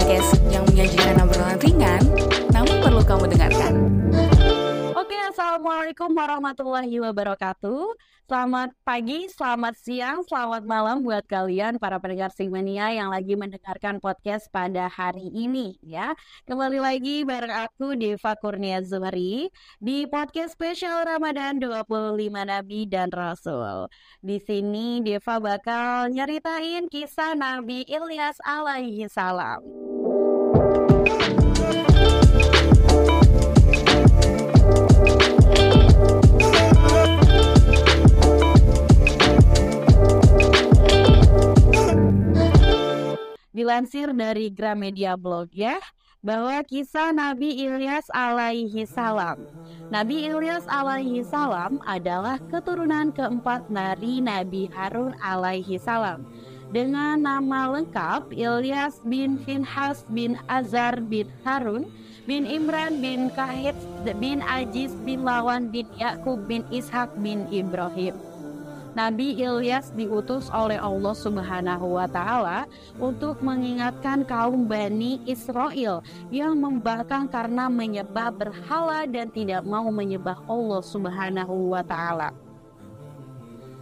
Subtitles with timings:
[0.00, 2.00] podcast yang menyajikan obrolan ringan,
[2.56, 3.84] namun perlu kamu dengarkan.
[4.96, 8.00] Oke, Assalamualaikum warahmatullahi wabarakatuh.
[8.24, 14.48] Selamat pagi, selamat siang, selamat malam buat kalian para pendengar Singmania yang lagi mendengarkan podcast
[14.48, 16.16] pada hari ini ya.
[16.48, 19.52] Kembali lagi bareng aku Deva Kurnia Zuhri
[19.84, 21.92] di podcast spesial Ramadan 25
[22.32, 23.92] Nabi dan Rasul.
[24.24, 29.89] Di sini Deva bakal nyeritain kisah Nabi Ilyas alaihi salam.
[43.80, 45.80] Dilansir dari Gramedia Blog ya,
[46.20, 49.40] bahwa kisah Nabi Ilyas alaihi salam.
[49.88, 56.28] Nabi Ilyas alaihi salam adalah keturunan keempat dari Nabi Harun alaihi salam.
[56.68, 61.88] Dengan nama lengkap Ilyas bin Finhas bin Azar bin Harun
[62.28, 63.80] bin Imran bin Kahit
[64.20, 68.12] bin Aziz bin Lawan bin Yakub bin Ishak bin Ibrahim.
[68.90, 72.66] Nabi Ilyas diutus oleh Allah Subhanahu wa taala
[72.98, 76.02] untuk mengingatkan kaum Bani Israel
[76.34, 82.34] yang membangkang karena menyembah berhala dan tidak mau menyembah Allah Subhanahu wa taala.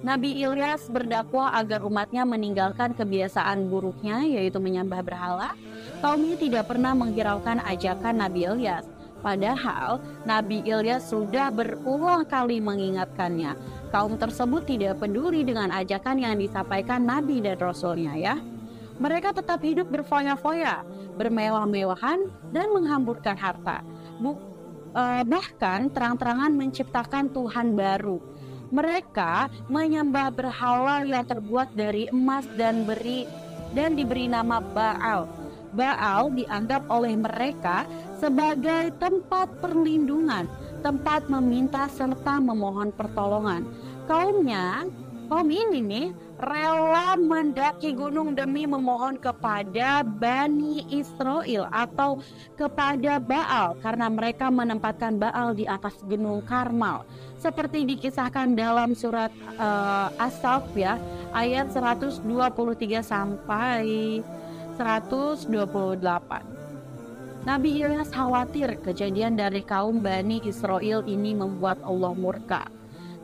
[0.00, 5.56] Nabi Ilyas berdakwah agar umatnya meninggalkan kebiasaan buruknya yaitu menyembah berhala.
[6.04, 8.84] Kaumnya tidak pernah menghiraukan ajakan Nabi Ilyas.
[9.20, 17.02] Padahal Nabi Ilyas sudah berulang kali mengingatkannya kaum tersebut tidak peduli dengan ajakan yang disampaikan
[17.02, 18.34] Nabi dan Rasulnya ya.
[19.00, 20.84] Mereka tetap hidup berfoya-foya,
[21.16, 23.80] bermewah-mewahan, dan menghamburkan harta.
[24.20, 24.38] Buk,
[24.92, 28.20] eh, bahkan terang-terangan menciptakan Tuhan baru.
[28.70, 33.26] Mereka menyembah berhala yang terbuat dari emas dan beri
[33.74, 35.26] dan diberi nama Baal.
[35.74, 37.86] Baal dianggap oleh mereka
[38.18, 40.46] sebagai tempat perlindungan
[40.80, 43.64] tempat meminta serta memohon pertolongan.
[44.08, 44.88] Kaumnya,
[45.30, 46.06] kaum ini nih
[46.40, 52.18] rela mendaki gunung demi memohon kepada Bani Israel atau
[52.56, 57.04] kepada Baal karena mereka menempatkan Baal di atas gunung Karmal
[57.36, 59.30] seperti dikisahkan dalam surat
[59.60, 60.96] uh, As-Saff ya
[61.36, 62.24] ayat 123
[63.04, 63.84] sampai
[64.80, 66.59] 128.
[67.40, 72.68] Nabi Ilyas khawatir kejadian dari kaum Bani Israel ini membuat Allah murka.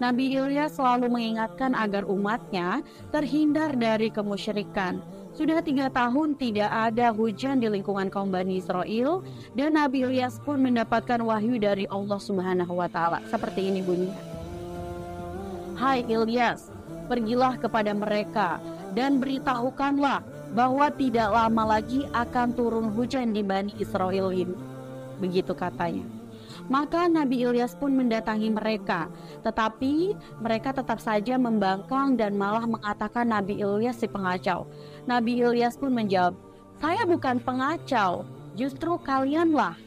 [0.00, 2.81] Nabi Ilyas selalu mengingatkan agar umatnya
[3.12, 5.04] terhindar dari kemusyrikan.
[5.37, 9.21] Sudah tiga tahun tidak ada hujan di lingkungan kaum Bani Israel
[9.53, 13.21] dan Nabi Ilyas pun mendapatkan wahyu dari Allah Subhanahu wa taala.
[13.28, 14.25] Seperti ini bunyinya.
[15.77, 16.72] Hai Ilyas,
[17.04, 18.65] pergilah kepada mereka
[18.97, 20.25] dan beritahukanlah
[20.55, 24.55] bahwa tidak lama lagi akan turun hujan di Bani Israel ini.
[25.19, 26.05] Begitu katanya.
[26.67, 29.07] Maka Nabi Ilyas pun mendatangi mereka,
[29.47, 34.67] tetapi mereka tetap saja membangkang dan malah mengatakan Nabi Ilyas si pengacau.
[35.07, 36.34] Nabi Ilyas pun menjawab,
[36.83, 38.27] "Saya bukan pengacau,
[38.59, 39.78] justru kalianlah.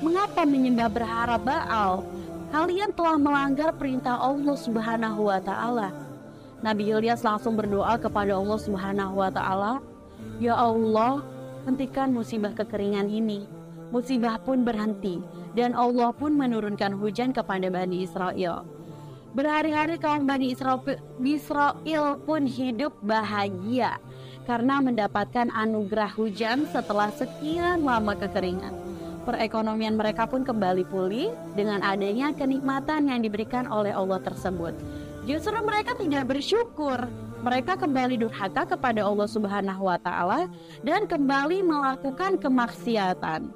[0.00, 2.06] Mengapa menyembah berharap Baal?
[2.54, 5.90] Kalian telah melanggar perintah Allah Subhanahu wa taala."
[6.62, 9.82] Nabi Ilyas langsung berdoa kepada Allah Subhanahu wa taala
[10.40, 11.20] Ya Allah,
[11.68, 13.44] hentikan musibah kekeringan ini.
[13.90, 15.18] Musibah pun berhenti
[15.52, 18.62] dan Allah pun menurunkan hujan kepada Bani Israel.
[19.30, 23.98] Berhari-hari kaum Bani Israel, pun hidup bahagia
[24.42, 28.74] karena mendapatkan anugerah hujan setelah sekian lama kekeringan.
[29.22, 34.74] Perekonomian mereka pun kembali pulih dengan adanya kenikmatan yang diberikan oleh Allah tersebut.
[35.28, 37.08] Justru mereka tidak bersyukur
[37.40, 40.44] mereka kembali durhaka kepada Allah Subhanahu wa taala
[40.84, 43.48] dan kembali melakukan kemaksiatan.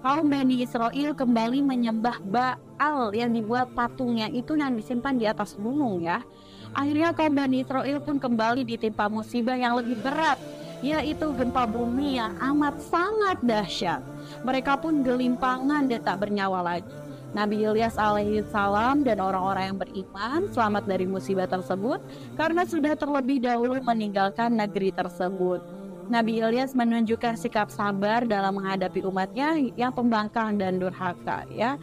[0.00, 6.00] Kaum Bani Israel kembali menyembah Baal yang dibuat patungnya itu yang disimpan di atas gunung
[6.00, 6.24] ya.
[6.72, 10.40] Akhirnya kaum Bani Israel pun kembali ditimpa musibah yang lebih berat
[10.84, 14.00] yaitu gempa bumi yang amat sangat dahsyat.
[14.44, 17.05] Mereka pun gelimpangan dan tak bernyawa lagi.
[17.36, 22.00] Nabi Ilyas alaihi salam dan orang-orang yang beriman selamat dari musibah tersebut
[22.32, 25.60] karena sudah terlebih dahulu meninggalkan negeri tersebut.
[26.08, 31.76] Nabi Ilyas menunjukkan sikap sabar dalam menghadapi umatnya yang pembangkang dan durhaka ya.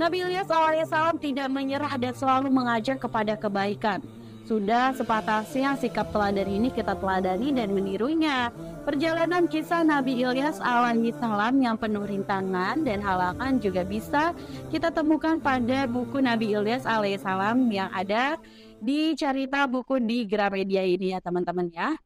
[0.00, 4.00] Nabi Ilyas alaihissalam tidak menyerah dan selalu mengajak kepada kebaikan.
[4.48, 8.48] Sudah sepatasnya sikap teladan ini kita teladani dan menirunya.
[8.86, 14.30] Perjalanan kisah Nabi Ilyas alaihi salam yang penuh rintangan dan halangan juga bisa
[14.70, 18.38] kita temukan pada buku Nabi Ilyas alaihi salam yang ada
[18.78, 21.98] di cerita buku di Gramedia ini ya teman-teman ya.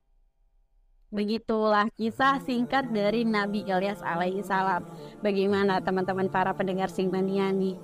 [1.12, 4.80] Begitulah kisah singkat dari Nabi Ilyas alaihi salam.
[5.20, 7.76] Bagaimana teman-teman para pendengar Singmania nih?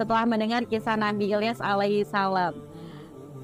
[0.00, 2.56] Setelah mendengar kisah Nabi Ilyas alaihi salam,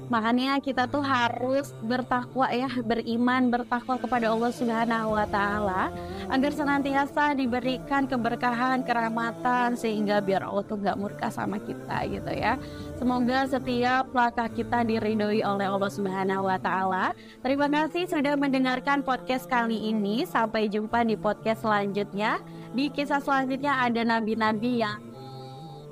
[0.05, 5.89] Makanya kita tuh harus bertakwa ya, beriman, bertakwa kepada Allah Subhanahu wa taala
[6.29, 12.57] agar senantiasa diberikan keberkahan, kerahmatan sehingga biar Allah tuh nggak murka sama kita gitu ya.
[13.01, 17.17] Semoga setiap langkah kita diridhoi oleh Allah Subhanahu wa taala.
[17.41, 20.23] Terima kasih sudah mendengarkan podcast kali ini.
[20.29, 22.39] Sampai jumpa di podcast selanjutnya.
[22.77, 25.14] Di kisah selanjutnya ada nabi-nabi yang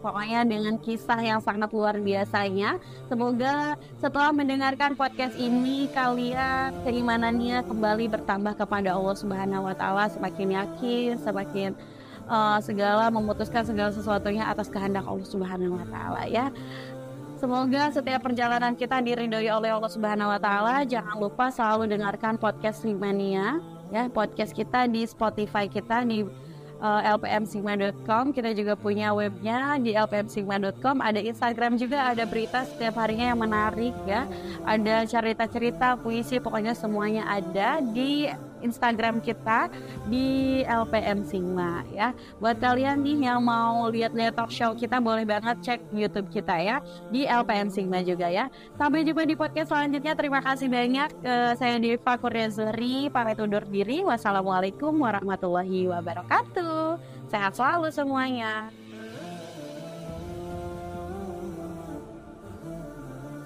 [0.04, 2.76] pokoknya dengan kisah yang sangat luar biasanya.
[3.08, 10.60] Semoga setelah mendengarkan podcast ini kalian keimanannya kembali bertambah kepada Allah Subhanahu wa taala semakin
[10.60, 11.72] yakin, semakin
[12.28, 16.52] uh, segala memutuskan segala sesuatunya atas kehendak Allah Subhanahu wa taala ya.
[17.40, 20.84] Semoga setiap perjalanan kita diridhoi oleh Allah Subhanahu wa taala.
[20.84, 26.28] Jangan lupa selalu dengarkan podcast Limania ya, podcast kita di Spotify kita di
[26.84, 33.32] uh, lpmsigma.com kita juga punya webnya di lpmsigma.com ada Instagram juga ada berita setiap harinya
[33.32, 34.28] yang menarik ya
[34.68, 38.28] ada cerita-cerita puisi pokoknya semuanya ada di
[38.64, 39.68] Instagram kita
[40.08, 42.16] di LPM Sigma ya.
[42.40, 46.80] Buat kalian nih yang mau lihat-lihat talk show kita boleh banget cek YouTube kita ya
[47.12, 48.48] di LPM Sigma juga ya.
[48.80, 50.16] Sampai jumpa di podcast selanjutnya.
[50.16, 51.10] Terima kasih banyak.
[51.22, 54.02] Uh, saya Diva Kuryazuri pamit undur diri.
[54.08, 56.73] Wassalamualaikum warahmatullahi wabarakatuh.
[57.34, 58.70] Sehat selalu semuanya.